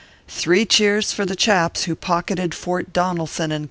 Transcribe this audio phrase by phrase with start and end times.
[0.27, 3.59] Three cheers for the chaps who pocketed Fort Donelson & Co.